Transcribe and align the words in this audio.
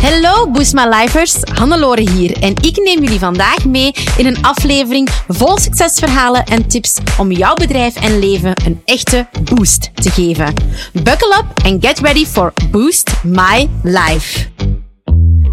Hallo 0.00 0.50
Boost 0.50 0.74
My 0.74 0.86
Lifers, 0.88 1.42
Hannelore 1.42 2.10
hier 2.10 2.42
en 2.42 2.54
ik 2.60 2.76
neem 2.76 3.02
jullie 3.02 3.18
vandaag 3.18 3.64
mee 3.64 3.92
in 4.16 4.26
een 4.26 4.44
aflevering 4.44 5.08
vol 5.28 5.58
succesverhalen 5.58 6.44
en 6.44 6.68
tips 6.68 6.98
om 7.18 7.30
jouw 7.32 7.54
bedrijf 7.54 7.96
en 7.96 8.18
leven 8.18 8.52
een 8.64 8.80
echte 8.84 9.26
boost 9.54 9.90
te 9.94 10.10
geven. 10.10 10.54
Buckle 10.92 11.36
up 11.38 11.64
and 11.64 11.86
get 11.86 11.98
ready 11.98 12.26
for 12.26 12.52
Boost 12.70 13.12
My 13.24 13.68
Life. 13.82 14.48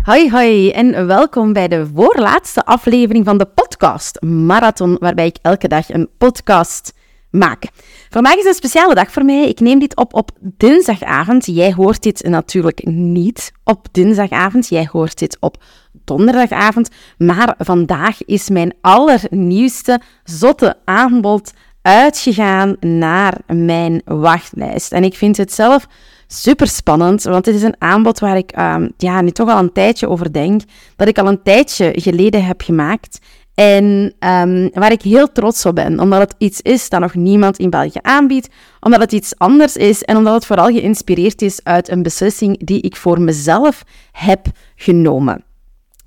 Hoi 0.02 0.32
hoi 0.32 0.72
en 0.72 1.08
welkom 1.08 1.54
bij 1.54 1.68
de 1.68 1.88
voorlaatste 1.96 2.66
aflevering 2.66 3.26
van 3.26 3.38
de 3.38 3.46
podcast 3.46 4.22
Marathon, 4.22 4.98
waarbij 5.00 5.26
ik 5.26 5.38
elke 5.42 5.68
dag 5.68 5.90
een 5.90 6.10
podcast 6.18 6.94
maak. 7.38 7.64
Vandaag 8.10 8.36
is 8.36 8.46
een 8.46 8.54
speciale 8.54 8.96
dag 8.96 9.12
voor 9.12 9.26
mij. 9.26 9.48
Ik 9.50 9.60
neem 9.60 9.80
dit 9.80 9.96
op 9.96 10.14
op 10.14 10.32
dinsdagavond. 10.42 11.46
Jij 11.46 11.74
hoort 11.74 12.04
dit 12.04 12.24
natuurlijk 12.24 12.86
niet 12.86 13.52
op 13.64 13.88
dinsdagavond. 13.92 14.68
Jij 14.68 14.88
hoort 14.92 15.20
dit 15.20 15.38
op 15.40 15.64
donderdagavond. 16.04 16.90
Maar 17.18 17.56
vandaag 17.58 18.26
is 18.26 18.50
mijn 18.50 18.74
allernieuwste 18.82 20.02
zotte 20.24 20.78
aanbod 20.86 21.54
uitgegaan 21.82 22.76
naar 22.80 23.38
mijn 23.48 24.02
wachtlijst. 24.06 24.92
En 24.92 25.04
ik 25.04 25.16
vind 25.16 25.38
het 25.38 25.54
zelf 25.54 25.88
super 26.28 26.68
spannend, 26.68 27.24
want 27.24 27.46
het 27.46 27.56
is 27.56 27.64
een 27.64 27.76
aanbod 27.78 28.20
waar 28.20 28.38
ik 28.38 28.60
um, 28.60 28.92
ja, 28.98 29.22
nu 29.22 29.32
toch 29.32 29.50
al 29.50 29.60
een 29.60 29.72
tijdje 29.72 30.10
over 30.10 30.34
denk, 30.34 30.62
dat 30.96 31.08
ik 31.08 31.18
al 31.18 31.28
een 31.28 31.44
tijdje 31.44 31.92
geleden 31.96 32.46
heb 32.46 32.62
gemaakt. 32.62 33.20
En 33.58 34.14
um, 34.20 34.70
waar 34.74 34.92
ik 34.92 35.02
heel 35.02 35.32
trots 35.32 35.66
op 35.66 35.76
ben, 35.76 36.00
omdat 36.00 36.20
het 36.20 36.36
iets 36.38 36.62
is 36.62 36.90
dat 36.90 37.00
nog 37.00 37.14
niemand 37.16 37.58
in 37.58 37.70
België 37.70 38.00
aanbiedt, 38.02 38.50
omdat 38.80 39.02
het 39.02 39.12
iets 39.12 39.38
anders 39.38 39.76
is 39.76 40.04
en 40.04 40.18
omdat 40.18 40.34
het 40.34 40.46
vooral 40.46 40.66
geïnspireerd 40.66 41.42
is 41.42 41.64
uit 41.64 41.90
een 41.90 42.04
beslissing 42.04 42.66
die 42.66 42.82
ik 42.82 42.96
voor 42.96 43.22
mezelf 43.22 43.84
heb 44.12 44.46
genomen. 44.76 45.47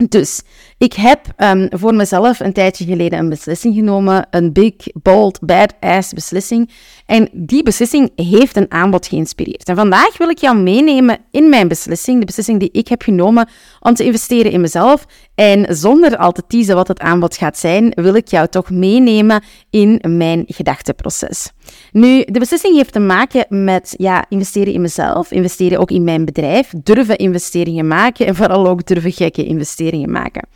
Dus 0.09 0.43
ik 0.79 0.93
heb 0.93 1.21
um, 1.37 1.69
voor 1.71 1.95
mezelf 1.95 2.41
een 2.41 2.53
tijdje 2.53 2.85
geleden 2.85 3.19
een 3.19 3.29
beslissing 3.29 3.75
genomen, 3.75 4.27
een 4.31 4.53
big, 4.53 4.75
bold, 5.03 5.39
badass 5.41 6.13
beslissing. 6.13 6.71
En 7.07 7.29
die 7.33 7.63
beslissing 7.63 8.11
heeft 8.15 8.57
een 8.57 8.71
aanbod 8.71 9.07
geïnspireerd. 9.07 9.69
En 9.69 9.77
vandaag 9.77 10.19
wil 10.19 10.29
ik 10.29 10.39
jou 10.39 10.57
meenemen 10.57 11.19
in 11.31 11.49
mijn 11.49 11.69
beslissing, 11.69 12.19
de 12.19 12.27
beslissing 12.27 12.61
die 12.61 12.69
ik 12.73 12.89
heb 12.89 13.03
genomen 13.03 13.49
om 13.81 13.95
te 13.95 14.05
investeren 14.05 14.53
in 14.53 14.61
mezelf. 14.61 15.07
En 15.35 15.77
zonder 15.77 16.17
al 16.17 16.33
te 16.33 16.43
teasen 16.47 16.75
wat 16.75 16.89
het 16.89 17.01
aanbod 17.01 17.37
gaat 17.37 17.59
zijn, 17.59 17.93
wil 17.95 18.15
ik 18.15 18.29
jou 18.29 18.49
toch 18.49 18.71
meenemen 18.71 19.43
in 19.71 20.01
mijn 20.09 20.45
gedachteproces. 20.47 21.51
Nu, 21.93 22.25
de 22.25 22.39
beslissing 22.39 22.77
heeft 22.77 22.93
te 22.93 23.01
maken 23.01 23.65
met 23.65 23.95
ja, 23.97 24.25
investeren 24.29 24.73
in 24.73 24.81
mezelf, 24.81 25.31
investeren 25.31 25.79
ook 25.79 25.91
in 25.91 26.05
mijn 26.05 26.25
bedrijf, 26.25 26.73
durven 26.83 27.17
investeringen 27.17 27.87
maken 27.87 28.27
en 28.27 28.35
vooral 28.35 28.69
ook 28.69 28.87
durven 28.87 29.13
gekke 29.13 29.45
investeringen 29.45 29.90
maken. 29.99 30.49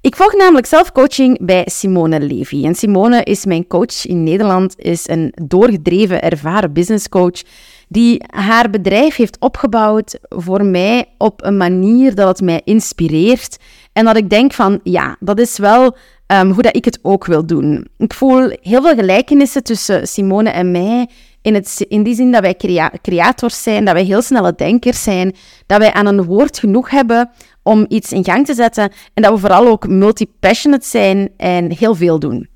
Ik 0.00 0.16
volg 0.16 0.34
namelijk 0.34 0.66
zelf 0.66 0.92
coaching 0.92 1.38
bij 1.40 1.62
Simone 1.66 2.20
Levy. 2.20 2.64
En 2.64 2.74
Simone 2.74 3.22
is 3.22 3.44
mijn 3.44 3.66
coach 3.66 4.06
in 4.06 4.22
Nederland, 4.22 4.74
is 4.78 5.08
een 5.08 5.32
doorgedreven, 5.42 6.22
ervaren 6.22 6.72
businesscoach 6.72 7.42
die 7.88 8.22
haar 8.26 8.70
bedrijf 8.70 9.16
heeft 9.16 9.36
opgebouwd 9.40 10.18
voor 10.28 10.64
mij 10.64 11.04
op 11.18 11.44
een 11.44 11.56
manier 11.56 12.14
dat 12.14 12.28
het 12.28 12.40
mij 12.40 12.60
inspireert 12.64 13.56
en 13.92 14.04
dat 14.04 14.16
ik 14.16 14.30
denk 14.30 14.52
van, 14.52 14.80
ja, 14.82 15.16
dat 15.20 15.38
is 15.38 15.58
wel 15.58 15.96
um, 16.26 16.50
hoe 16.50 16.62
dat 16.62 16.76
ik 16.76 16.84
het 16.84 16.98
ook 17.02 17.26
wil 17.26 17.46
doen. 17.46 17.88
Ik 17.98 18.14
voel 18.14 18.56
heel 18.60 18.82
veel 18.82 18.94
gelijkenissen 18.94 19.62
tussen 19.62 20.08
Simone 20.08 20.50
en 20.50 20.70
mij 20.70 21.08
in, 21.44 21.54
het, 21.54 21.84
in 21.88 22.02
die 22.02 22.14
zin 22.14 22.32
dat 22.32 22.40
wij 22.40 22.54
crea 22.54 22.92
creators 23.02 23.62
zijn, 23.62 23.84
dat 23.84 23.94
wij 23.94 24.04
heel 24.04 24.22
snelle 24.22 24.54
denkers 24.54 25.02
zijn, 25.02 25.34
dat 25.66 25.78
wij 25.78 25.92
aan 25.92 26.06
een 26.06 26.24
woord 26.24 26.58
genoeg 26.58 26.90
hebben 26.90 27.30
om 27.62 27.84
iets 27.88 28.12
in 28.12 28.24
gang 28.24 28.46
te 28.46 28.54
zetten 28.54 28.92
en 29.14 29.22
dat 29.22 29.32
we 29.32 29.38
vooral 29.38 29.66
ook 29.66 29.88
multi-passionate 29.88 30.86
zijn 30.86 31.30
en 31.36 31.72
heel 31.72 31.94
veel 31.94 32.18
doen. 32.18 32.48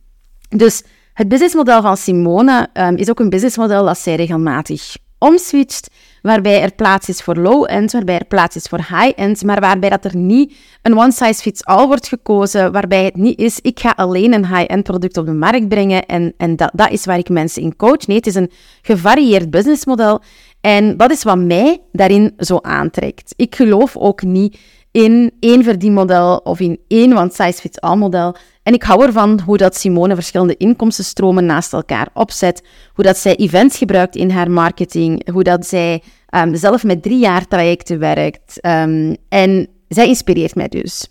Dus 0.48 0.82
het 1.12 1.28
businessmodel 1.28 1.82
van 1.82 1.96
Simone 1.96 2.68
um, 2.72 2.96
is 2.96 3.10
ook 3.10 3.20
een 3.20 3.30
businessmodel 3.30 3.84
dat 3.84 3.98
zij 3.98 4.14
regelmatig 4.14 4.96
omswitcht, 5.18 5.90
waarbij 6.22 6.62
er 6.62 6.74
plaats 6.74 7.08
is 7.08 7.20
voor 7.22 7.36
low-end, 7.36 7.92
waarbij 7.92 8.18
er 8.18 8.24
plaats 8.24 8.56
is 8.56 8.64
voor 8.66 8.78
high-end, 8.78 9.42
maar 9.42 9.60
waarbij 9.60 9.90
dat 9.90 10.04
er 10.04 10.16
niet 10.16 10.56
een 10.82 10.98
one-size-fits-all 10.98 11.86
wordt 11.86 12.08
gekozen, 12.08 12.72
waarbij 12.72 13.04
het 13.04 13.16
niet 13.16 13.38
is, 13.38 13.60
ik 13.60 13.80
ga 13.80 13.92
alleen 13.96 14.32
een 14.32 14.46
high-end 14.46 14.82
product 14.82 15.16
op 15.16 15.26
de 15.26 15.32
markt 15.32 15.68
brengen 15.68 16.06
en, 16.06 16.34
en 16.36 16.56
dat, 16.56 16.70
dat 16.74 16.90
is 16.90 17.04
waar 17.04 17.18
ik 17.18 17.28
mensen 17.28 17.62
in 17.62 17.76
coach. 17.76 18.06
Nee, 18.06 18.16
het 18.16 18.26
is 18.26 18.34
een 18.34 18.50
gevarieerd 18.82 19.50
businessmodel 19.50 20.22
en 20.60 20.96
dat 20.96 21.10
is 21.10 21.22
wat 21.22 21.38
mij 21.38 21.82
daarin 21.92 22.32
zo 22.38 22.58
aantrekt. 22.60 23.32
Ik 23.36 23.54
geloof 23.54 23.96
ook 23.96 24.22
niet 24.22 24.58
in 24.90 25.32
één 25.40 25.64
verdienmodel 25.64 26.36
of 26.36 26.60
in 26.60 26.80
één 26.88 27.16
one-size-fits-all 27.16 27.96
model. 27.96 28.36
En 28.62 28.74
ik 28.74 28.82
hou 28.82 29.04
ervan 29.04 29.40
hoe 29.40 29.56
dat 29.56 29.76
Simone 29.76 30.14
verschillende 30.14 30.56
inkomstenstromen 30.56 31.46
naast 31.46 31.72
elkaar 31.72 32.08
opzet, 32.14 32.62
hoe 32.94 33.04
dat 33.04 33.16
zij 33.16 33.36
events 33.36 33.78
gebruikt 33.78 34.16
in 34.16 34.30
haar 34.30 34.50
marketing, 34.50 35.30
hoe 35.30 35.42
dat 35.42 35.66
zij 35.66 36.02
um, 36.34 36.54
zelf 36.54 36.84
met 36.84 37.02
drie 37.02 37.18
jaar 37.18 37.46
trajecten 37.46 37.98
werkt. 37.98 38.66
Um, 38.66 39.16
en 39.28 39.68
zij 39.88 40.06
inspireert 40.06 40.54
mij 40.54 40.68
dus. 40.68 41.08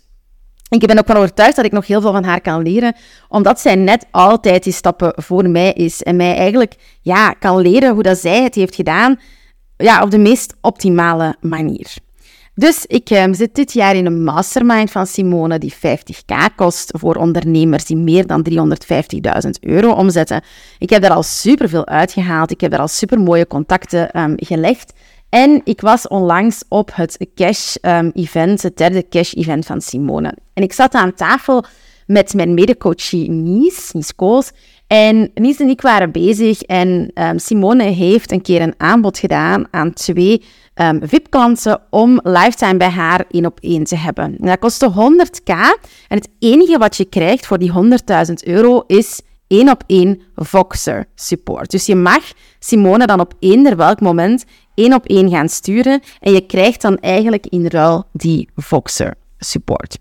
Ik 0.68 0.86
ben 0.86 0.98
ook 0.98 1.06
van 1.06 1.16
overtuigd 1.16 1.56
dat 1.56 1.64
ik 1.64 1.72
nog 1.72 1.86
heel 1.86 2.00
veel 2.00 2.12
van 2.12 2.24
haar 2.24 2.40
kan 2.40 2.62
leren, 2.62 2.96
omdat 3.28 3.60
zij 3.60 3.74
net 3.74 4.06
altijd 4.10 4.64
die 4.64 4.72
stappen 4.72 5.12
voor 5.16 5.50
mij 5.50 5.72
is 5.72 6.02
en 6.02 6.16
mij 6.16 6.36
eigenlijk 6.36 6.74
ja, 7.02 7.30
kan 7.30 7.60
leren 7.60 7.94
hoe 7.94 8.02
dat 8.02 8.18
zij 8.18 8.42
het 8.42 8.54
heeft 8.54 8.74
gedaan 8.74 9.20
ja, 9.76 10.02
op 10.02 10.10
de 10.10 10.18
meest 10.18 10.54
optimale 10.60 11.36
manier. 11.40 11.96
Dus 12.58 12.86
ik 12.86 13.10
um, 13.10 13.34
zit 13.34 13.54
dit 13.54 13.72
jaar 13.72 13.96
in 13.96 14.06
een 14.06 14.24
mastermind 14.24 14.90
van 14.90 15.06
Simone 15.06 15.58
die 15.58 15.74
50k 15.74 16.54
kost 16.56 16.90
voor 16.96 17.14
ondernemers 17.14 17.84
die 17.84 17.96
meer 17.96 18.26
dan 18.26 18.46
350.000 18.50 19.50
euro 19.60 19.92
omzetten. 19.92 20.42
Ik 20.78 20.90
heb 20.90 21.02
daar 21.02 21.10
al 21.10 21.22
superveel 21.22 21.86
uitgehaald. 21.86 22.50
Ik 22.50 22.60
heb 22.60 22.70
daar 22.70 22.80
al 22.80 22.88
supermooie 22.88 23.46
contacten 23.46 24.20
um, 24.20 24.34
gelegd. 24.36 24.92
En 25.28 25.60
ik 25.64 25.80
was 25.80 26.08
onlangs 26.08 26.64
op 26.68 26.90
het 26.94 27.26
cash-event, 27.34 28.64
um, 28.64 28.68
het 28.68 28.76
derde 28.76 29.08
cash-event 29.08 29.66
van 29.66 29.80
Simone. 29.80 30.34
En 30.54 30.62
ik 30.62 30.72
zat 30.72 30.94
aan 30.94 31.14
tafel 31.14 31.64
met 32.06 32.34
mijn 32.34 32.54
medecoachie 32.54 33.30
Nies, 33.30 33.92
Nies 33.92 34.14
Kools. 34.14 34.50
En 34.88 35.30
Nies 35.34 35.60
en 35.60 35.68
ik 35.68 35.80
waren 35.80 36.10
bezig 36.10 36.62
en 36.62 37.10
um, 37.14 37.38
Simone 37.38 37.82
heeft 37.82 38.32
een 38.32 38.42
keer 38.42 38.62
een 38.62 38.74
aanbod 38.76 39.18
gedaan 39.18 39.66
aan 39.70 39.92
twee 39.92 40.44
um, 40.74 41.00
VIP-klanten 41.02 41.80
om 41.90 42.20
lifetime 42.22 42.76
bij 42.76 42.88
haar 42.88 43.24
één 43.30 43.46
op 43.46 43.58
één 43.60 43.84
te 43.84 43.96
hebben. 43.96 44.24
En 44.40 44.46
dat 44.46 44.58
kostte 44.58 44.90
100k 44.90 45.52
en 46.08 46.16
het 46.16 46.28
enige 46.38 46.78
wat 46.78 46.96
je 46.96 47.04
krijgt 47.04 47.46
voor 47.46 47.58
die 47.58 47.72
100.000 47.72 48.32
euro 48.44 48.82
is 48.86 49.20
één 49.46 49.70
op 49.70 49.82
één 49.86 50.20
Voxer 50.34 51.06
support. 51.14 51.70
Dus 51.70 51.86
je 51.86 51.94
mag 51.94 52.32
Simone 52.58 53.06
dan 53.06 53.20
op 53.20 53.34
eender 53.38 53.76
welk 53.76 54.00
moment 54.00 54.44
één 54.74 54.94
op 54.94 55.06
één 55.06 55.30
gaan 55.30 55.48
sturen 55.48 56.00
en 56.20 56.32
je 56.32 56.46
krijgt 56.46 56.82
dan 56.82 56.98
eigenlijk 56.98 57.46
in 57.46 57.66
ruil 57.66 58.04
die 58.12 58.48
Voxer 58.54 59.14
support. 59.38 59.98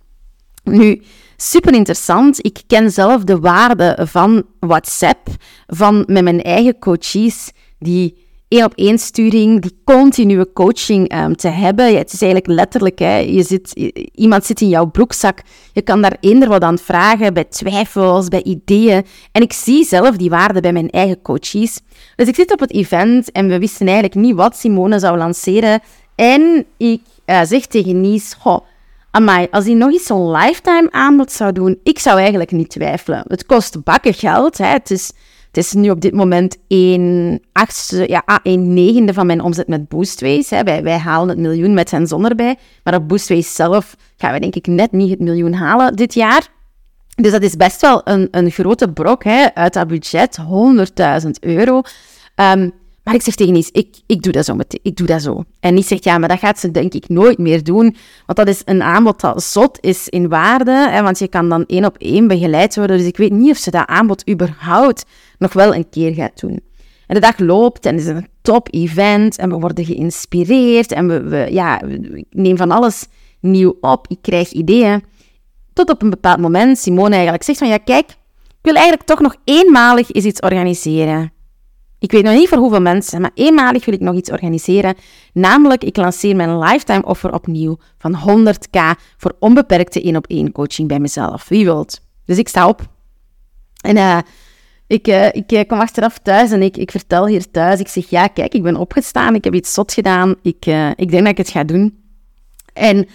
Nu, 0.64 1.02
super 1.38 1.74
interessant. 1.74 2.46
Ik 2.46 2.62
ken 2.68 2.92
zelf 2.92 3.24
de 3.24 3.40
waarde 3.40 3.98
van 4.10 4.44
WhatsApp, 4.60 5.28
van 5.68 6.04
met 6.08 6.24
mijn 6.24 6.42
eigen 6.42 6.80
coaches 6.80 7.52
die 7.80 8.26
één 8.48 8.66
op 8.66 8.74
één 8.76 8.98
sturing, 8.98 9.62
die 9.62 9.80
continue 9.84 10.54
coaching 10.54 11.16
um, 11.16 11.36
te 11.36 11.48
hebben. 11.48 11.92
Ja, 11.92 11.98
het 11.98 12.14
is 12.14 12.22
eigenlijk 12.22 12.54
letterlijk, 12.54 13.00
hè, 13.00 13.18
je 13.18 13.44
zit, 13.44 13.72
iemand 14.14 14.46
zit 14.46 14.62
in 14.62 14.70
jouw 14.70 14.86
broekzak. 14.86 15.42
Je 15.74 15.82
kan 15.82 16.02
daar 16.02 16.18
eender 16.20 16.50
wat 16.50 16.62
aan 16.62 16.78
vragen, 16.78 17.34
bij 17.34 17.44
twijfels, 17.44 18.28
bij 18.28 18.44
ideeën. 18.44 19.06
En 19.32 19.42
ik 19.42 19.54
zie 19.54 19.86
zelf 19.86 20.16
die 20.16 20.30
waarde 20.30 20.62
bij 20.62 20.74
mijn 20.74 20.90
eigen 20.90 21.22
coaches. 21.22 21.80
Dus 22.16 22.28
ik 22.28 22.36
zit 22.36 22.52
op 22.52 22.60
het 22.60 22.74
event 22.74 23.32
en 23.32 23.48
we 23.48 23.60
wisten 23.60 23.86
eigenlijk 23.86 24.16
niet 24.16 24.36
wat 24.36 24.58
Simone 24.58 25.00
zou 25.00 25.18
lanceren. 25.18 25.82
En 26.16 26.66
ik 26.78 27.02
uh, 27.26 27.42
zeg 27.44 27.66
tegen 27.66 28.02
Nies, 28.02 28.36
goh, 28.40 28.60
amai, 29.18 29.48
als 29.52 29.66
hij 29.66 29.74
nog 29.74 29.92
eens 29.92 30.06
zo'n 30.06 30.32
lifetime 30.32 30.92
aanbod 30.92 31.32
zou 31.32 31.52
doen, 31.52 31.80
ik 31.84 32.00
zou 32.00 32.20
eigenlijk 32.20 32.52
niet 32.52 32.70
twijfelen. 32.70 33.24
Het 33.28 33.46
kost 33.46 33.84
bakken 33.84 34.14
geld, 34.14 34.58
hè. 34.58 34.66
het 34.66 34.92
is 34.92 35.12
het 35.48 35.66
is 35.66 35.74
nu 35.74 35.90
op 35.90 36.02
dit 36.02 36.14
moment 36.14 36.58
1 36.68 37.42
achtste, 37.52 38.04
ja, 38.08 38.24
1 38.44 38.60
ah, 38.60 38.68
negende 38.68 39.14
van 39.14 39.26
mijn 39.26 39.42
omzet 39.42 39.68
met 39.68 39.88
Boostways. 39.88 40.50
Hè. 40.50 40.64
Wij, 40.64 40.84
wij 40.84 40.98
halen 40.98 41.30
het 41.30 41.38
miljoen 41.38 41.74
met 41.74 41.92
hen 41.92 42.08
zonder 42.08 42.36
bij. 42.36 42.58
Maar 42.84 42.96
op 42.96 43.08
Boostways 43.08 43.56
zelf 43.56 43.96
gaan 44.18 44.34
we 44.34 44.40
denk 44.40 44.56
ik 44.56 44.68
net 44.68 44.92
niet 44.92 45.10
het 45.10 45.20
miljoen 45.20 45.54
halen 45.54 45.96
dit 45.96 46.14
jaar. 46.14 46.48
Dus 47.16 47.32
dat 47.32 47.42
is 47.42 47.56
best 47.56 47.82
wel 47.82 48.02
een, 48.04 48.28
een 48.32 48.52
grote 48.52 48.92
brok 48.92 49.24
hè, 49.24 49.54
uit 49.54 49.74
dat 49.74 49.88
budget, 49.88 50.38
100.000 51.24 51.30
euro. 51.40 51.82
Um, 52.36 52.72
maar 53.08 53.16
ik 53.16 53.22
zeg 53.22 53.36
tegen 53.36 53.54
Nies, 53.54 53.70
ik, 53.72 53.96
ik 54.06 54.22
doe 54.22 54.32
dat 54.32 54.46
zo. 54.46 54.56
Met, 54.56 54.80
ik 54.82 54.96
doe 54.96 55.08
dat 55.08 55.22
zo. 55.22 55.44
En 55.60 55.74
Nies 55.74 55.88
zegt, 55.88 56.04
ja, 56.04 56.18
maar 56.18 56.30
dat 56.30 56.40
gaat 56.40 56.60
ze 56.60 56.72
denk 56.72 56.94
ik 56.94 57.10
nooit 57.10 57.38
meer 57.38 57.64
doen. 57.64 57.96
Want 58.26 58.38
dat 58.38 58.48
is 58.48 58.62
een 58.66 58.84
aanbod 58.84 59.22
dat 59.22 59.44
zot 59.44 59.78
is 59.82 60.10
in 60.10 60.30
waarde. 60.30 60.72
Hè, 60.72 61.02
want 61.02 61.20
je 61.20 61.28
kan 61.28 61.50
dan 61.50 61.66
één 61.66 61.86
op 61.86 61.98
één 61.98 62.28
begeleid 62.28 62.76
worden. 62.76 62.98
Dus 62.98 63.06
ik 63.06 63.18
weet 63.18 63.32
niet 63.32 63.52
of 63.52 63.58
ze 63.58 63.72
dat 63.72 63.88
aanbod 63.88 64.30
überhaupt 64.30 65.06
nog 65.38 65.54
wel 65.54 65.76
een 65.76 65.90
keer 65.90 66.14
gaat 66.14 66.40
doen. 66.40 66.60
En 67.08 67.16
de 67.16 67.20
dag 67.20 67.40
loopt 67.40 67.86
en 67.86 67.96
het 67.96 68.04
is 68.04 68.10
een 68.10 68.28
top 68.42 68.68
event. 68.72 69.38
En 69.38 69.50
we 69.50 69.56
worden 69.56 69.86
geïnspireerd. 69.86 70.92
En 70.92 71.08
we, 71.08 71.22
we 71.24 71.48
ja, 71.52 71.82
ik 72.14 72.26
neem 72.30 72.58
van 72.58 72.72
alles 72.72 73.08
nieuw 73.40 73.78
op, 73.82 74.08
ik 74.08 74.22
krijg 74.22 74.52
ideeën. 74.52 75.04
Tot 75.74 75.90
op 75.90 76.02
een 76.02 76.10
bepaald 76.10 76.40
moment 76.40 76.78
Simone 76.78 77.14
eigenlijk 77.14 77.44
zegt 77.44 77.58
van 77.58 77.68
ja, 77.68 77.78
kijk, 77.78 78.10
ik 78.48 78.56
wil 78.62 78.74
eigenlijk 78.74 79.06
toch 79.06 79.20
nog 79.20 79.36
eenmalig 79.44 80.12
iets 80.12 80.40
organiseren. 80.40 81.32
Ik 82.00 82.12
weet 82.12 82.24
nog 82.24 82.34
niet 82.34 82.50
voor 82.50 82.58
hoeveel 82.58 82.82
mensen, 82.82 83.22
maar 83.22 83.32
eenmalig 83.34 83.86
wil 83.86 83.94
ik 83.94 84.00
nog 84.00 84.16
iets 84.16 84.32
organiseren. 84.32 84.96
Namelijk, 85.34 85.84
ik 85.84 85.98
lanceer 85.98 86.36
mijn 86.36 86.60
lifetime 86.60 87.06
offer 87.06 87.34
opnieuw 87.34 87.78
van 87.98 88.16
100k 88.16 88.80
voor 89.18 89.36
onbeperkte 89.40 90.02
één 90.02 90.16
op 90.16 90.28
één 90.28 90.52
coaching 90.52 90.88
bij 90.88 91.00
mezelf. 91.00 91.48
Wie 91.48 91.66
wilt? 91.66 92.02
Dus 92.26 92.38
ik 92.38 92.48
sta 92.48 92.68
op. 92.68 92.82
En 93.82 93.96
uh, 93.96 94.18
ik, 94.88 95.08
uh, 95.08 95.26
ik 95.26 95.52
uh, 95.52 95.62
kom 95.68 95.80
achteraf 95.80 96.18
thuis 96.18 96.52
en 96.52 96.62
ik, 96.62 96.78
ik 96.78 96.92
vertel 96.92 97.28
hier 97.28 97.52
thuis. 97.52 97.80
Ik 97.80 97.88
zeg, 97.88 98.10
ja, 98.10 98.28
kijk, 98.28 98.54
ik 98.54 98.64
ben 98.64 98.76
opgestaan. 98.76 99.36
Ik 99.36 99.44
heb 99.44 99.54
iets 99.54 99.74
zot 99.74 99.94
gedaan. 99.94 100.36
Ik, 100.42 100.66
ik 100.96 101.12
denk 101.12 101.24
dat 101.24 101.32
ik 101.32 101.38
het 101.38 101.50
ga 101.50 101.64
doen. 101.64 101.98
En 102.74 103.08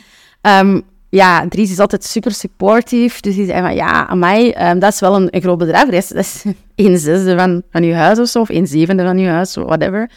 um, 0.42 0.82
ja, 1.14 1.48
Dries 1.48 1.70
is 1.70 1.78
altijd 1.78 2.04
super 2.04 2.32
supportief. 2.32 3.20
Dus 3.20 3.34
die 3.34 3.46
zei 3.46 3.62
van, 3.62 3.74
ja, 3.74 4.06
aan 4.06 4.18
mij, 4.18 4.70
um, 4.70 4.78
dat 4.78 4.92
is 4.92 5.00
wel 5.00 5.16
een, 5.16 5.40
groot 5.42 5.58
bedrijf. 5.58 5.84
Dat 5.84 5.94
is, 5.94 6.12
is 6.12 6.44
een 6.86 6.98
zesde 6.98 7.36
van, 7.36 7.62
van 7.70 7.84
je 7.84 7.94
huis 7.94 8.18
of 8.18 8.28
zo, 8.28 8.40
of 8.40 8.48
een 8.48 8.66
zevende 8.66 9.02
van 9.02 9.18
je 9.18 9.28
huis, 9.28 9.54
whatever. 9.54 10.10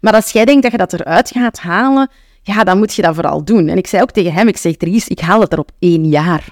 Maar 0.00 0.14
als 0.14 0.30
jij 0.30 0.44
denkt 0.44 0.62
dat 0.62 0.70
je 0.70 0.78
dat 0.78 0.92
eruit 0.92 1.30
gaat 1.30 1.58
halen, 1.58 2.10
ja, 2.42 2.64
dan 2.64 2.78
moet 2.78 2.94
je 2.94 3.02
dat 3.02 3.14
vooral 3.14 3.44
doen. 3.44 3.68
En 3.68 3.76
ik 3.76 3.86
zei 3.86 4.02
ook 4.02 4.10
tegen 4.10 4.32
hem, 4.32 4.48
ik 4.48 4.56
zeg, 4.56 4.76
Dries, 4.76 5.08
ik 5.08 5.20
haal 5.20 5.40
het 5.40 5.52
er 5.52 5.58
op 5.58 5.70
één 5.78 6.08
jaar 6.08 6.44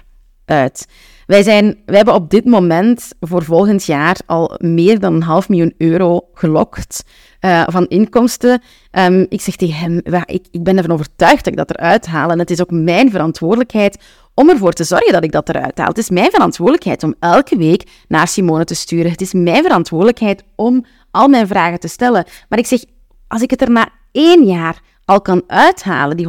uit. 0.45 0.87
Wij, 1.29 1.43
zijn, 1.43 1.81
wij 1.85 1.95
hebben 1.95 2.13
op 2.13 2.29
dit 2.29 2.45
moment 2.45 3.11
voor 3.19 3.43
volgend 3.43 3.85
jaar 3.85 4.17
al 4.25 4.55
meer 4.57 4.99
dan 4.99 5.13
een 5.13 5.23
half 5.23 5.49
miljoen 5.49 5.73
euro 5.77 6.29
gelokt 6.33 7.03
uh, 7.41 7.63
van 7.67 7.87
inkomsten. 7.87 8.61
Um, 8.91 9.25
ik 9.29 9.41
zeg 9.41 9.55
tegen 9.55 9.75
hem, 9.75 10.01
ik, 10.25 10.47
ik 10.51 10.63
ben 10.63 10.77
ervan 10.77 10.91
overtuigd 10.91 11.43
dat 11.43 11.53
ik 11.53 11.57
dat 11.57 11.69
eruit 11.69 12.05
haal. 12.05 12.29
En 12.29 12.39
het 12.39 12.49
is 12.49 12.61
ook 12.61 12.71
mijn 12.71 13.11
verantwoordelijkheid 13.11 13.97
om 14.33 14.49
ervoor 14.49 14.73
te 14.73 14.83
zorgen 14.83 15.13
dat 15.13 15.23
ik 15.23 15.31
dat 15.31 15.49
eruit 15.49 15.77
haal. 15.77 15.87
Het 15.87 15.97
is 15.97 16.09
mijn 16.09 16.31
verantwoordelijkheid 16.31 17.03
om 17.03 17.15
elke 17.19 17.57
week 17.57 17.83
naar 18.07 18.27
Simone 18.27 18.63
te 18.63 18.75
sturen. 18.75 19.11
Het 19.11 19.21
is 19.21 19.33
mijn 19.33 19.63
verantwoordelijkheid 19.63 20.43
om 20.55 20.85
al 21.11 21.27
mijn 21.27 21.47
vragen 21.47 21.79
te 21.79 21.87
stellen. 21.87 22.25
Maar 22.49 22.59
ik 22.59 22.67
zeg, 22.67 22.79
als 23.27 23.41
ik 23.41 23.49
het 23.49 23.61
er 23.61 23.71
na 23.71 23.89
één 24.11 24.45
jaar 24.45 24.81
al 25.09 25.21
kan 25.21 25.43
uithalen, 25.47 26.17
die 26.17 26.27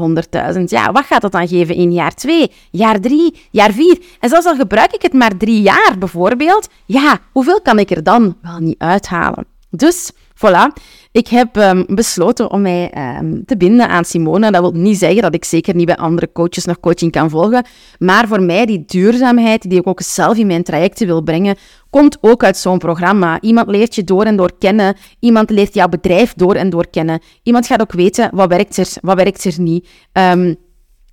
100.000, 0.56 0.62
ja, 0.64 0.92
wat 0.92 1.04
gaat 1.04 1.20
dat 1.20 1.32
dan 1.32 1.48
geven 1.48 1.74
in 1.74 1.92
jaar 1.92 2.14
2, 2.14 2.52
jaar 2.70 3.00
3, 3.00 3.34
jaar 3.50 3.72
4? 3.72 3.98
En 4.20 4.28
zelfs 4.28 4.46
al 4.46 4.54
gebruik 4.54 4.92
ik 4.92 5.02
het 5.02 5.12
maar 5.12 5.36
drie 5.36 5.62
jaar 5.62 5.94
bijvoorbeeld, 5.98 6.68
ja, 6.86 7.18
hoeveel 7.32 7.60
kan 7.60 7.78
ik 7.78 7.90
er 7.90 8.02
dan 8.02 8.36
wel 8.42 8.58
niet 8.58 8.78
uithalen? 8.78 9.46
Dus 9.70 10.10
Voilà. 10.40 10.72
Ik 11.12 11.28
heb 11.28 11.56
um, 11.56 11.84
besloten 11.88 12.50
om 12.50 12.62
mij 12.62 12.92
um, 13.19 13.44
te 13.44 13.56
binden 13.56 13.88
aan 13.88 14.04
Simone. 14.04 14.50
Dat 14.50 14.60
wil 14.60 14.72
niet 14.72 14.98
zeggen 14.98 15.22
dat 15.22 15.34
ik 15.34 15.44
zeker 15.44 15.75
niet 15.75 15.87
bij 15.87 15.96
andere 15.96 16.32
coaches 16.32 16.64
nog 16.64 16.81
coaching 16.81 17.12
kan 17.12 17.31
volgen. 17.31 17.66
Maar 17.98 18.28
voor 18.28 18.42
mij, 18.42 18.66
die 18.66 18.84
duurzaamheid, 18.87 19.70
die 19.70 19.78
ik 19.78 19.87
ook 19.87 20.00
zelf 20.00 20.37
in 20.37 20.46
mijn 20.46 20.62
trajecten 20.62 21.06
wil 21.06 21.22
brengen, 21.22 21.56
komt 21.90 22.19
ook 22.20 22.44
uit 22.44 22.56
zo'n 22.56 22.78
programma. 22.78 23.40
Iemand 23.40 23.69
leert 23.69 23.94
je 23.94 24.04
door 24.04 24.25
en 24.25 24.37
door 24.37 24.52
kennen. 24.58 24.96
Iemand 25.19 25.50
leert 25.50 25.75
jouw 25.75 25.88
bedrijf 25.88 26.34
door 26.34 26.54
en 26.54 26.70
door 26.70 26.90
kennen. 26.90 27.20
Iemand 27.42 27.66
gaat 27.66 27.81
ook 27.81 27.92
weten 27.92 28.31
wat 28.32 28.48
werkt 28.48 28.76
er, 28.76 28.88
wat 29.00 29.16
werkt 29.16 29.44
er 29.44 29.60
niet. 29.60 29.88
Um, 30.12 30.56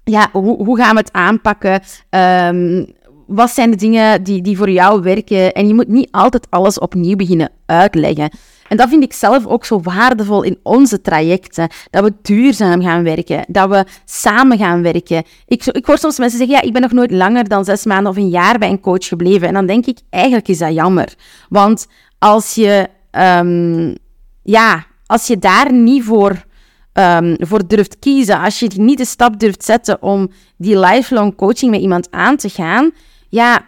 ja, 0.03 0.29
hoe, 0.31 0.63
hoe 0.63 0.77
gaan 0.77 0.95
we 0.95 0.99
het 0.99 1.13
aanpakken? 1.13 1.81
wat 3.27 3.51
zijn 3.51 3.71
de 3.71 3.77
dingen 3.77 4.23
die, 4.23 4.41
die 4.41 4.57
voor 4.57 4.69
jou 4.69 5.01
werken? 5.01 5.53
En 5.53 5.67
je 5.67 5.73
moet 5.73 5.87
niet 5.87 6.11
altijd 6.11 6.47
alles 6.49 6.79
opnieuw 6.79 7.15
beginnen 7.15 7.51
uitleggen. 7.65 8.29
En 8.69 8.77
dat 8.77 8.89
vind 8.89 9.03
ik 9.03 9.13
zelf 9.13 9.45
ook 9.45 9.65
zo 9.65 9.81
waardevol 9.81 10.43
in 10.43 10.59
onze 10.63 11.01
trajecten. 11.01 11.69
Dat 11.89 12.03
we 12.03 12.13
duurzaam 12.21 12.81
gaan 12.81 13.03
werken, 13.03 13.45
dat 13.47 13.69
we 13.69 13.85
samen 14.05 14.57
gaan 14.57 14.81
werken. 14.81 15.23
Ik, 15.47 15.65
ik 15.65 15.85
hoor 15.85 15.97
soms 15.97 16.17
mensen 16.17 16.37
zeggen, 16.37 16.55
ja, 16.55 16.61
ik 16.61 16.73
ben 16.73 16.81
nog 16.81 16.91
nooit 16.91 17.11
langer 17.11 17.47
dan 17.47 17.65
zes 17.65 17.85
maanden 17.85 18.11
of 18.11 18.17
een 18.17 18.29
jaar 18.29 18.57
bij 18.57 18.69
een 18.69 18.79
coach 18.79 19.07
gebleven. 19.07 19.47
En 19.47 19.53
dan 19.53 19.65
denk 19.65 19.85
ik, 19.85 19.99
eigenlijk 20.09 20.47
is 20.47 20.57
dat 20.57 20.73
jammer. 20.73 21.13
Want 21.49 21.87
als 22.19 22.55
je, 22.55 22.87
um, 23.11 23.95
ja, 24.43 24.85
als 25.05 25.27
je 25.27 25.37
daar 25.37 25.73
niet 25.73 26.03
voor, 26.03 26.45
um, 26.93 27.35
voor 27.39 27.67
durft 27.67 27.99
kiezen, 27.99 28.39
als 28.39 28.59
je 28.59 28.69
niet 28.75 28.97
de 28.97 29.05
stap 29.05 29.39
durft 29.39 29.63
zetten 29.63 30.01
om 30.01 30.31
die 30.57 30.79
lifelong 30.79 31.35
coaching 31.35 31.71
met 31.71 31.81
iemand 31.81 32.11
aan 32.11 32.37
te 32.37 32.49
gaan, 32.49 32.91
ja, 33.29 33.65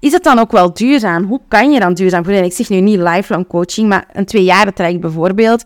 is 0.00 0.12
het 0.12 0.24
dan 0.24 0.38
ook 0.38 0.52
wel 0.52 0.72
duurzaam? 0.72 1.24
Hoe 1.24 1.40
kan 1.48 1.72
je 1.72 1.80
dan 1.80 1.94
duurzaam 1.94 2.22
worden? 2.22 2.44
Ik 2.44 2.52
zeg 2.52 2.68
nu 2.68 2.80
niet 2.80 2.98
lifelong 2.98 3.46
coaching, 3.46 3.88
maar 3.88 4.08
een 4.12 4.24
tweejaren 4.24 4.74
traject 4.74 5.00
bijvoorbeeld. 5.00 5.64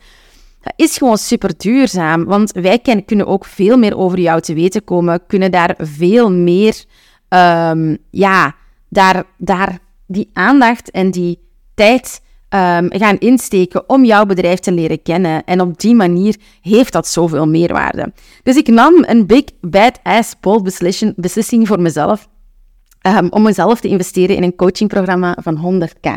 Dat 0.60 0.72
is 0.76 0.98
gewoon 0.98 1.18
super 1.18 1.50
duurzaam, 1.56 2.24
want 2.24 2.52
wij 2.52 3.02
kunnen 3.06 3.26
ook 3.26 3.44
veel 3.44 3.76
meer 3.76 3.96
over 3.96 4.18
jou 4.18 4.40
te 4.40 4.54
weten 4.54 4.84
komen, 4.84 5.20
kunnen 5.26 5.50
daar 5.50 5.74
veel 5.78 6.30
meer, 6.30 6.84
um, 7.28 7.98
ja, 8.10 8.54
daar, 8.88 9.24
daar 9.38 9.78
die 10.06 10.30
aandacht 10.32 10.90
en 10.90 11.10
die 11.10 11.38
tijd 11.74 12.22
um, 12.48 12.88
gaan 12.90 13.18
insteken 13.18 13.88
om 13.88 14.04
jouw 14.04 14.26
bedrijf 14.26 14.58
te 14.58 14.72
leren 14.72 15.02
kennen. 15.02 15.44
En 15.44 15.60
op 15.60 15.80
die 15.80 15.94
manier 15.94 16.36
heeft 16.60 16.92
dat 16.92 17.06
zoveel 17.06 17.46
meerwaarde. 17.46 18.12
Dus 18.42 18.56
ik 18.56 18.68
nam 18.68 18.94
een 19.06 19.26
big, 19.26 19.44
bad 19.60 20.00
ass, 20.02 20.40
bold 20.40 20.62
beslissing 21.16 21.68
voor 21.68 21.80
mezelf. 21.80 22.28
Um, 23.06 23.28
om 23.30 23.42
mezelf 23.42 23.80
te 23.80 23.88
investeren 23.88 24.36
in 24.36 24.42
een 24.42 24.56
coachingprogramma 24.56 25.36
van 25.40 25.82
100k. 25.82 26.10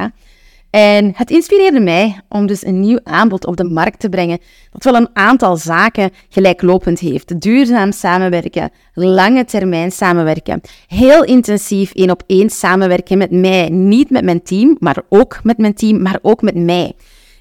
En 0.69 1.11
het 1.15 1.31
inspireerde 1.31 1.79
mij 1.79 2.21
om 2.29 2.45
dus 2.45 2.65
een 2.65 2.79
nieuw 2.79 2.99
aanbod 3.03 3.45
op 3.45 3.57
de 3.57 3.63
markt 3.63 3.99
te 3.99 4.09
brengen 4.09 4.39
dat 4.71 4.83
wel 4.83 4.95
een 4.95 5.09
aantal 5.13 5.57
zaken 5.57 6.11
gelijklopend 6.29 6.99
heeft. 6.99 7.41
Duurzaam 7.41 7.91
samenwerken, 7.91 8.71
lange 8.93 9.45
termijn 9.45 9.91
samenwerken, 9.91 10.61
heel 10.87 11.23
intensief 11.23 11.93
één 11.93 12.11
op 12.11 12.23
één 12.27 12.49
samenwerken 12.49 13.17
met 13.17 13.31
mij. 13.31 13.69
Niet 13.69 14.09
met 14.09 14.23
mijn 14.23 14.43
team, 14.43 14.75
maar 14.79 15.01
ook 15.09 15.39
met 15.43 15.57
mijn 15.57 15.73
team, 15.73 16.01
maar 16.01 16.19
ook 16.21 16.41
met 16.41 16.55
mij. 16.55 16.93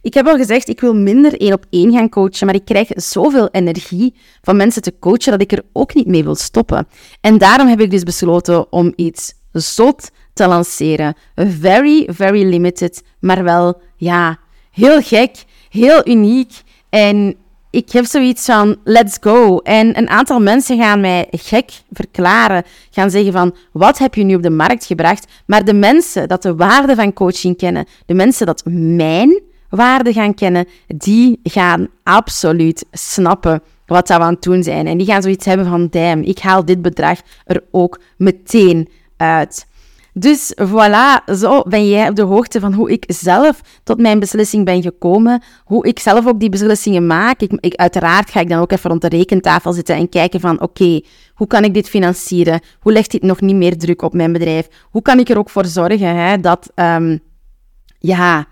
Ik 0.02 0.14
heb 0.14 0.26
al 0.26 0.36
gezegd, 0.36 0.68
ik 0.68 0.80
wil 0.80 0.94
minder 0.94 1.40
één 1.40 1.52
op 1.52 1.64
één 1.70 1.92
gaan 1.92 2.08
coachen, 2.08 2.46
maar 2.46 2.54
ik 2.54 2.64
krijg 2.64 2.88
zoveel 2.94 3.48
energie 3.50 4.14
van 4.42 4.56
mensen 4.56 4.82
te 4.82 4.98
coachen 4.98 5.30
dat 5.30 5.40
ik 5.40 5.52
er 5.52 5.62
ook 5.72 5.94
niet 5.94 6.06
mee 6.06 6.24
wil 6.24 6.34
stoppen. 6.34 6.88
En 7.20 7.38
daarom 7.38 7.68
heb 7.68 7.80
ik 7.80 7.90
dus 7.90 8.02
besloten 8.02 8.72
om 8.72 8.92
iets 8.96 9.34
zot 9.60 10.10
te 10.32 10.46
lanceren. 10.46 11.14
Very, 11.34 12.08
very 12.10 12.44
limited, 12.44 13.02
maar 13.20 13.44
wel, 13.44 13.80
ja, 13.96 14.38
heel 14.70 15.02
gek, 15.02 15.44
heel 15.70 16.08
uniek. 16.08 16.52
En 16.88 17.36
ik 17.70 17.92
heb 17.92 18.04
zoiets 18.04 18.44
van, 18.44 18.76
let's 18.84 19.16
go. 19.20 19.58
En 19.58 19.98
een 19.98 20.08
aantal 20.08 20.40
mensen 20.40 20.78
gaan 20.78 21.00
mij 21.00 21.26
gek 21.30 21.70
verklaren, 21.92 22.64
gaan 22.90 23.10
zeggen 23.10 23.32
van, 23.32 23.54
wat 23.72 23.98
heb 23.98 24.14
je 24.14 24.24
nu 24.24 24.34
op 24.34 24.42
de 24.42 24.50
markt 24.50 24.84
gebracht? 24.84 25.26
Maar 25.46 25.64
de 25.64 25.74
mensen 25.74 26.28
dat 26.28 26.42
de 26.42 26.54
waarde 26.54 26.94
van 26.94 27.12
coaching 27.12 27.56
kennen, 27.56 27.86
de 28.06 28.14
mensen 28.14 28.46
dat 28.46 28.62
mijn 28.64 29.42
waarde 29.68 30.12
gaan 30.12 30.34
kennen, 30.34 30.66
die 30.86 31.40
gaan 31.42 31.88
absoluut 32.02 32.84
snappen 32.92 33.62
wat 33.86 34.06
dat 34.06 34.20
aan 34.20 34.32
het 34.32 34.42
doen 34.42 34.62
zijn. 34.62 34.86
En 34.86 34.98
die 34.98 35.06
gaan 35.06 35.22
zoiets 35.22 35.46
hebben 35.46 35.66
van, 35.66 35.88
damn, 35.90 36.22
ik 36.22 36.38
haal 36.38 36.64
dit 36.64 36.82
bedrag 36.82 37.20
er 37.44 37.64
ook 37.70 38.00
meteen 38.16 38.88
uit. 39.16 39.66
Dus 40.18 40.54
voilà, 40.62 41.34
zo 41.34 41.62
ben 41.62 41.88
jij 41.88 42.08
op 42.08 42.16
de 42.16 42.22
hoogte 42.22 42.60
van 42.60 42.72
hoe 42.72 42.90
ik 42.90 43.04
zelf 43.06 43.60
tot 43.82 44.00
mijn 44.00 44.18
beslissing 44.18 44.64
ben 44.64 44.82
gekomen. 44.82 45.42
Hoe 45.64 45.86
ik 45.86 45.98
zelf 45.98 46.26
ook 46.26 46.40
die 46.40 46.48
beslissingen 46.48 47.06
maak. 47.06 47.40
Ik, 47.40 47.52
ik 47.60 47.74
uiteraard 47.74 48.30
ga 48.30 48.40
ik 48.40 48.48
dan 48.48 48.60
ook 48.60 48.72
even 48.72 48.90
rond 48.90 49.02
de 49.02 49.08
rekentafel 49.08 49.72
zitten 49.72 49.96
en 49.96 50.08
kijken 50.08 50.40
van 50.40 50.60
oké, 50.60 51.00
hoe 51.34 51.46
kan 51.46 51.64
ik 51.64 51.74
dit 51.74 51.88
financieren? 51.88 52.60
Hoe 52.80 52.92
legt 52.92 53.10
dit 53.10 53.22
nog 53.22 53.40
niet 53.40 53.56
meer 53.56 53.78
druk 53.78 54.02
op 54.02 54.14
mijn 54.14 54.32
bedrijf? 54.32 54.68
Hoe 54.90 55.02
kan 55.02 55.18
ik 55.18 55.28
er 55.28 55.38
ook 55.38 55.50
voor 55.50 55.66
zorgen 55.66 56.16
hè, 56.16 56.40
dat, 56.40 56.70
um, 56.74 57.20
ja, 57.98 58.46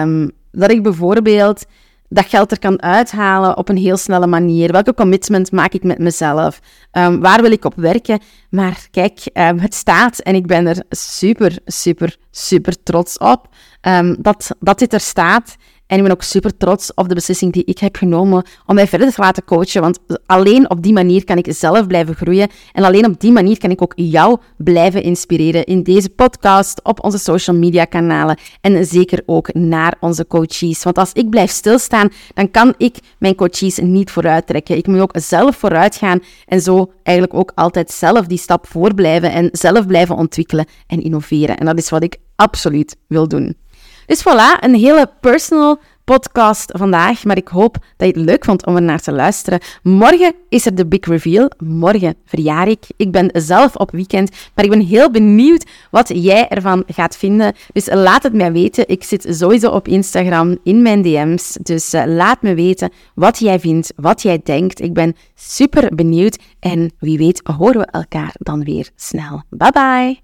um, 0.00 0.30
dat 0.50 0.70
ik 0.70 0.82
bijvoorbeeld 0.82 1.64
dat 2.14 2.26
geld 2.28 2.50
er 2.50 2.58
kan 2.58 2.82
uithalen 2.82 3.56
op 3.56 3.68
een 3.68 3.76
heel 3.76 3.96
snelle 3.96 4.26
manier. 4.26 4.72
Welke 4.72 4.94
commitment 4.94 5.52
maak 5.52 5.72
ik 5.72 5.82
met 5.82 5.98
mezelf? 5.98 6.60
Um, 6.92 7.20
waar 7.20 7.42
wil 7.42 7.50
ik 7.50 7.64
op 7.64 7.74
werken? 7.76 8.20
Maar 8.50 8.86
kijk, 8.90 9.20
um, 9.32 9.58
het 9.58 9.74
staat 9.74 10.18
en 10.18 10.34
ik 10.34 10.46
ben 10.46 10.66
er 10.66 10.82
super, 10.90 11.58
super, 11.64 12.16
super 12.30 12.82
trots 12.82 13.18
op 13.18 13.48
um, 13.82 14.16
dat, 14.18 14.50
dat 14.60 14.78
dit 14.78 14.92
er 14.92 15.00
staat. 15.00 15.56
En 15.86 15.96
ik 15.96 16.02
ben 16.02 16.12
ook 16.12 16.22
super 16.22 16.56
trots 16.56 16.94
op 16.94 17.08
de 17.08 17.14
beslissing 17.14 17.52
die 17.52 17.64
ik 17.64 17.78
heb 17.78 17.96
genomen 17.96 18.44
om 18.66 18.74
mij 18.74 18.86
verder 18.86 19.12
te 19.12 19.20
laten 19.20 19.44
coachen. 19.44 19.80
Want 19.80 19.98
alleen 20.26 20.70
op 20.70 20.82
die 20.82 20.92
manier 20.92 21.24
kan 21.24 21.36
ik 21.36 21.46
zelf 21.48 21.86
blijven 21.86 22.14
groeien. 22.14 22.48
En 22.72 22.84
alleen 22.84 23.06
op 23.06 23.20
die 23.20 23.32
manier 23.32 23.58
kan 23.58 23.70
ik 23.70 23.82
ook 23.82 23.92
jou 23.96 24.38
blijven 24.56 25.02
inspireren 25.02 25.64
in 25.64 25.82
deze 25.82 26.10
podcast, 26.10 26.82
op 26.82 27.04
onze 27.04 27.18
social 27.18 27.56
media 27.56 27.84
kanalen 27.84 28.38
en 28.60 28.86
zeker 28.86 29.22
ook 29.26 29.54
naar 29.54 29.96
onze 30.00 30.26
coaches. 30.26 30.82
Want 30.82 30.98
als 30.98 31.12
ik 31.12 31.30
blijf 31.30 31.50
stilstaan, 31.50 32.08
dan 32.34 32.50
kan 32.50 32.74
ik 32.76 32.96
mijn 33.18 33.34
coaches 33.34 33.78
niet 33.78 34.10
vooruit 34.10 34.46
trekken. 34.46 34.76
Ik 34.76 34.86
moet 34.86 35.00
ook 35.00 35.14
zelf 35.18 35.56
vooruit 35.56 35.96
gaan 35.96 36.20
en 36.46 36.60
zo 36.60 36.92
eigenlijk 37.02 37.38
ook 37.38 37.52
altijd 37.54 37.90
zelf 37.90 38.26
die 38.26 38.38
stap 38.38 38.66
voor 38.66 38.94
blijven 38.94 39.32
en 39.32 39.48
zelf 39.52 39.86
blijven 39.86 40.16
ontwikkelen 40.16 40.66
en 40.86 41.02
innoveren. 41.02 41.56
En 41.56 41.66
dat 41.66 41.78
is 41.78 41.90
wat 41.90 42.02
ik 42.02 42.16
absoluut 42.36 42.96
wil 43.06 43.28
doen. 43.28 43.56
Dus 44.06 44.20
voilà, 44.20 44.60
een 44.60 44.74
hele 44.74 45.10
personal 45.20 45.78
podcast 46.04 46.70
vandaag, 46.76 47.24
maar 47.24 47.36
ik 47.36 47.48
hoop 47.48 47.76
dat 47.96 48.08
je 48.08 48.14
het 48.20 48.26
leuk 48.28 48.44
vond 48.44 48.66
om 48.66 48.76
er 48.76 48.82
naar 48.82 49.00
te 49.00 49.12
luisteren. 49.12 49.60
Morgen 49.82 50.34
is 50.48 50.66
er 50.66 50.74
de 50.74 50.86
big 50.86 51.06
reveal. 51.06 51.50
Morgen 51.58 52.14
verjaar 52.24 52.68
ik. 52.68 52.84
Ik 52.96 53.12
ben 53.12 53.30
zelf 53.32 53.76
op 53.76 53.90
weekend, 53.90 54.30
maar 54.54 54.64
ik 54.64 54.70
ben 54.70 54.80
heel 54.80 55.10
benieuwd 55.10 55.66
wat 55.90 56.10
jij 56.14 56.48
ervan 56.48 56.82
gaat 56.86 57.16
vinden. 57.16 57.54
Dus 57.72 57.88
laat 57.92 58.22
het 58.22 58.32
mij 58.32 58.52
weten. 58.52 58.88
Ik 58.88 59.04
zit 59.04 59.26
sowieso 59.28 59.70
op 59.70 59.88
Instagram 59.88 60.58
in 60.62 60.82
mijn 60.82 61.02
DM's. 61.02 61.56
Dus 61.62 61.92
eh, 61.92 62.02
laat 62.06 62.42
me 62.42 62.54
weten 62.54 62.90
wat 63.14 63.38
jij 63.38 63.60
vindt, 63.60 63.92
wat 63.96 64.22
jij 64.22 64.40
denkt. 64.44 64.80
Ik 64.80 64.92
ben 64.92 65.16
super 65.34 65.94
benieuwd 65.94 66.38
en 66.60 66.92
wie 66.98 67.18
weet 67.18 67.40
horen 67.56 67.80
we 67.80 67.86
elkaar 67.86 68.34
dan 68.38 68.64
weer 68.64 68.90
snel. 68.96 69.42
Bye 69.50 69.72
bye! 69.72 70.23